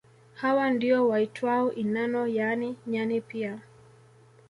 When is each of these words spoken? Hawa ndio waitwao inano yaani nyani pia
Hawa 0.33 0.69
ndio 0.69 1.07
waitwao 1.09 1.71
inano 1.73 2.27
yaani 2.27 2.75
nyani 2.87 3.21
pia 3.21 3.59